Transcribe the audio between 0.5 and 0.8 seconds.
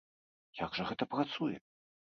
Як